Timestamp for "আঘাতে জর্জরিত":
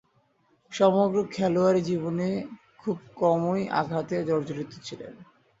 3.79-4.71